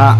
Ajá. 0.00 0.16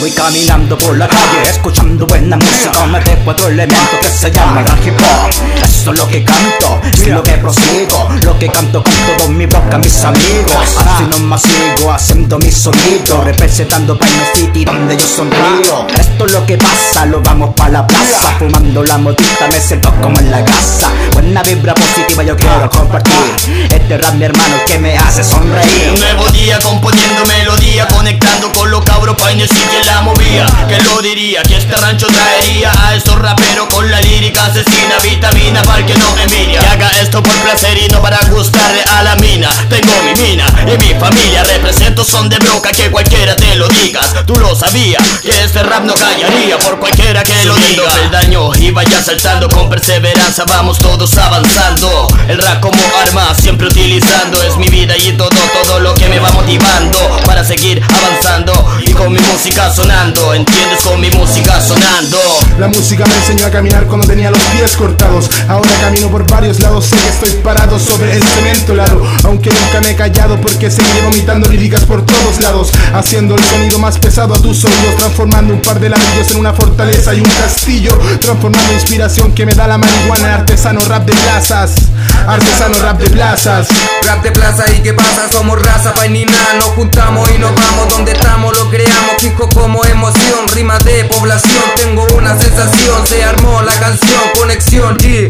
Voy 0.00 0.10
caminando 0.10 0.76
por 0.76 0.98
la 0.98 1.08
calle 1.08 1.42
escuchando 1.48 2.06
buena 2.06 2.36
música 2.36 2.84
Me 2.86 3.00
de 3.00 3.16
cuatro 3.24 3.48
elementos 3.48 3.98
que 4.02 4.08
se 4.08 4.30
llama 4.30 4.60
el 4.60 4.86
hip 4.86 4.98
hop 4.98 5.69
Eso 5.80 5.92
es 5.92 5.98
lo 5.98 6.06
que 6.08 6.22
canto, 6.22 6.78
es 6.92 7.06
lo 7.06 7.22
que 7.22 7.32
prosigo 7.38 8.10
Lo 8.22 8.38
que 8.38 8.48
canto 8.48 8.84
con 8.84 8.92
todo 8.92 9.28
mi 9.30 9.46
boca 9.46 9.78
mis 9.78 10.04
amigos. 10.04 10.76
Así 10.76 11.04
nomás 11.10 11.40
sigo 11.40 11.90
haciendo 11.90 12.38
mi 12.38 12.52
sonido 12.52 13.22
Representando 13.24 13.98
Paine 13.98 14.24
City 14.34 14.66
donde 14.66 14.94
yo 14.98 15.06
sonrío. 15.06 15.86
Esto 15.98 16.26
es 16.26 16.32
lo 16.32 16.44
que 16.44 16.58
pasa, 16.58 17.06
lo 17.06 17.22
vamos 17.22 17.54
pa' 17.54 17.70
la 17.70 17.86
plaza. 17.86 18.36
Fumando 18.38 18.84
la 18.84 18.98
motita 18.98 19.48
me 19.48 19.58
siento 19.58 19.90
como 20.02 20.18
en 20.18 20.30
la 20.30 20.44
casa. 20.44 20.90
Buena 21.14 21.42
vibra 21.42 21.74
positiva 21.74 22.24
yo 22.24 22.36
quiero 22.36 22.68
compartir. 22.68 23.14
Este 23.70 23.96
rap 23.96 24.14
mi 24.16 24.24
hermano 24.24 24.56
que 24.66 24.78
me 24.78 24.98
hace 24.98 25.24
sonreír. 25.24 25.92
Un 25.94 26.00
nuevo 26.00 26.28
día 26.28 26.58
componiendo 26.58 27.24
melodía 27.24 27.88
Conectando 27.88 28.52
con 28.52 28.70
los 28.70 28.84
cabros 28.84 29.16
Paine 29.16 29.48
City 29.48 29.76
en 29.80 29.86
la 29.86 30.02
movía. 30.02 30.46
Que 30.68 30.78
lo 30.82 31.00
diría 31.00 31.42
que 31.42 31.56
este 31.56 31.74
rancho 31.74 32.06
traería 32.08 32.70
A 32.86 32.94
esos 32.94 33.18
raperos 33.18 33.66
con 33.72 33.89
la 34.30 34.46
lírica 34.46 34.46
asesina 34.46 34.98
Vitamina 35.02 35.62
para 35.62 35.84
que 35.84 35.94
no 35.94 36.18
envidia 36.18 36.60
Que 36.60 36.66
haga 36.66 36.88
esto 37.00 37.22
por 37.22 37.34
placer 37.36 37.76
y 37.78 37.88
no 37.88 38.00
para 38.00 38.18
gustarle 38.28 38.82
a 38.82 38.99
y 40.72 40.78
mi 40.78 41.00
familia 41.00 41.42
Represento 41.44 42.04
son 42.04 42.28
de 42.28 42.38
broca 42.38 42.70
que 42.70 42.90
cualquiera 42.90 43.36
te 43.36 43.56
lo 43.56 43.68
digas 43.68 44.14
Tú 44.26 44.34
lo 44.34 44.54
sabías 44.54 45.02
que 45.22 45.30
este 45.44 45.62
rap 45.62 45.84
no 45.84 45.94
callaría 45.94 46.58
Por 46.58 46.78
cualquiera 46.78 47.22
que 47.22 47.44
lo 47.44 47.54
diga. 47.56 47.84
el 48.02 48.10
daño 48.10 48.50
y 48.54 48.70
vaya 48.70 49.02
saltando 49.02 49.48
con 49.48 49.68
perseverancia 49.68 50.44
Vamos 50.46 50.78
todos 50.78 51.16
avanzando. 51.18 52.08
El 52.28 52.38
rap 52.38 52.60
como 52.60 52.78
arma 53.04 53.34
siempre 53.34 53.66
utilizando. 53.66 54.42
Es 54.42 54.56
mi 54.56 54.68
vida 54.68 54.96
y 54.96 55.12
todo, 55.16 55.30
todo 55.62 55.80
lo 55.80 55.94
que 55.94 56.08
me 56.08 56.18
va 56.18 56.30
motivando 56.32 56.98
Para 57.26 57.44
seguir 57.44 57.82
avanzando 57.82 58.52
y 58.84 58.92
con 58.92 59.12
mi 59.12 59.20
música 59.20 59.72
sonando. 59.72 60.34
¿Entiendes? 60.34 60.80
Con 60.82 61.00
mi 61.00 61.10
música 61.10 61.60
sonando. 61.60 62.18
La 62.58 62.68
música 62.68 63.04
me 63.06 63.14
enseñó 63.16 63.46
a 63.46 63.50
caminar 63.50 63.86
cuando 63.86 64.06
tenía 64.06 64.30
los 64.30 64.42
pies 64.44 64.76
cortados. 64.76 65.30
Ahora 65.48 65.70
camino 65.80 66.10
por 66.10 66.28
varios 66.30 66.60
lados, 66.60 66.86
sé 66.86 66.96
que 66.96 67.08
estoy 67.08 67.30
parado 67.42 67.78
sobre 67.78 68.14
el 68.14 68.22
cemento 68.22 68.74
largo 68.74 69.06
Aunque 69.24 69.50
nunca 69.50 69.80
me 69.80 69.90
he 69.90 69.96
callado 69.96 70.40
porque 70.40 70.59
seguiré 70.68 71.00
vomitando 71.02 71.48
líricas 71.48 71.84
por 71.84 72.04
todos 72.04 72.40
lados 72.40 72.72
Haciendo 72.92 73.36
el 73.36 73.44
sonido 73.44 73.78
más 73.78 73.98
pesado 73.98 74.34
a 74.34 74.42
tus 74.42 74.64
oídos 74.64 74.96
Transformando 74.96 75.54
un 75.54 75.62
par 75.62 75.78
de 75.78 75.90
ladrillos 75.90 76.32
en 76.32 76.38
una 76.38 76.52
fortaleza 76.52 77.14
y 77.14 77.20
un 77.20 77.30
castillo 77.30 77.96
Transformando 78.20 78.72
inspiración 78.72 79.32
que 79.32 79.46
me 79.46 79.54
da 79.54 79.68
la 79.68 79.78
marihuana 79.78 80.34
Artesano 80.34 80.80
rap 80.80 81.06
de 81.06 81.12
plazas 81.12 81.74
Artesano 82.26 82.78
rap 82.80 82.98
de 82.98 83.10
plazas. 83.10 83.68
Rap 84.06 84.22
de 84.22 84.32
plaza 84.32 84.64
y 84.76 84.80
qué 84.80 84.92
pasa, 84.92 85.30
somos 85.30 85.62
raza 85.62 85.94
painina 85.94 86.32
Nos 86.58 86.68
juntamos 86.70 87.30
y 87.30 87.38
nos 87.38 87.54
vamos 87.54 87.88
donde 87.88 88.12
estamos, 88.12 88.56
lo 88.58 88.68
creamos 88.68 89.16
Fijo 89.20 89.48
como 89.48 89.84
emoción, 89.84 90.48
rima 90.54 90.78
de 90.78 91.04
población 91.04 91.62
Tengo 91.76 92.06
una 92.16 92.36
sensación, 92.38 93.06
se 93.06 93.22
armó 93.22 93.62
la 93.62 93.74
canción, 93.74 94.20
conexión 94.36 94.96
y 95.04 95.28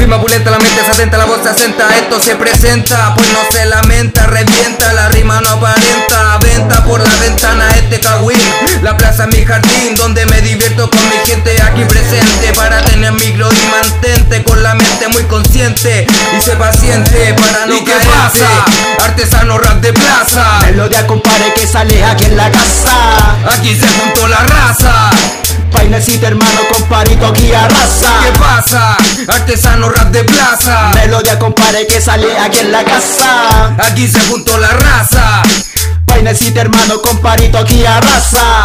Rima 0.00 0.18
pulenta, 0.18 0.50
la 0.50 0.58
mente 0.58 0.79
atenta, 0.90 1.18
la 1.18 1.24
voz 1.24 1.42
se 1.42 1.50
asenta 1.50 1.88
Esto 1.96 2.20
se 2.20 2.36
presenta, 2.36 3.14
pues 3.14 3.28
no 3.32 3.40
se 3.50 3.64
lamenta 3.66 4.26
Revienta, 4.26 4.92
la 4.92 5.08
rima 5.08 5.40
no 5.40 5.50
aparenta. 5.50 6.38
Venta 6.38 6.84
por 6.84 7.00
la 7.00 7.14
ventana 7.16 7.68
este 7.76 8.00
cagüín 8.00 8.38
La 8.82 8.96
plaza 8.96 9.24
es 9.24 9.36
mi 9.36 9.44
jardín, 9.44 9.94
donde 9.96 10.26
me 10.26 10.40
divierto 10.40 10.90
con 10.90 11.00
mi 11.08 11.16
gente 11.26 11.60
aquí 11.62 11.84
presente. 11.84 12.52
Para 12.54 12.82
tener 12.82 13.12
micro 13.12 13.48
y 13.52 13.66
mantente 13.70 14.42
con 14.42 14.62
la 14.62 14.74
mente 14.74 15.08
muy 15.08 15.24
consciente. 15.24 16.06
Y 16.36 16.40
sé 16.40 16.56
paciente 16.56 17.34
para 17.34 17.66
no 17.66 17.76
¿Y 17.76 17.84
qué 17.84 17.92
pasa? 17.92 18.46
Artesano 19.04 19.58
rap 19.58 19.80
de 19.80 19.92
plaza. 19.92 20.60
Melodia 20.66 21.06
compadre 21.06 21.52
que 21.54 21.66
sale 21.66 22.02
aquí 22.04 22.24
en 22.24 22.36
la 22.36 22.50
casa. 22.50 23.36
Aquí 23.56 23.74
se 23.74 23.86
juntó 23.86 24.28
la 24.28 24.38
raza 24.38 25.10
Painecito 26.00 26.28
hermano 26.28 26.60
comparito 26.72 27.26
aquí 27.26 27.52
arrasa. 27.52 28.20
¿Qué 28.24 28.38
pasa? 28.38 28.96
Artesano 29.28 29.90
rap 29.90 30.10
de 30.10 30.24
plaza. 30.24 30.92
Melodia 30.94 31.38
compadre 31.38 31.86
que 31.86 32.00
sale 32.00 32.38
aquí 32.38 32.60
en 32.60 32.72
la 32.72 32.82
casa. 32.84 33.74
Aquí 33.76 34.08
se 34.08 34.18
juntó 34.20 34.56
la 34.56 34.68
raza. 34.68 35.42
Painecito 36.06 36.58
hermano 36.58 37.02
comparito 37.02 37.58
aquí 37.58 37.84
arrasa 37.84 38.64